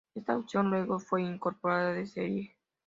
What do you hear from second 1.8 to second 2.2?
de